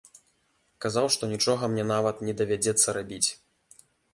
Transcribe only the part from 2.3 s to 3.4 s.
давядзецца рабіць.